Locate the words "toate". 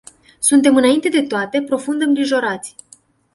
1.21-1.61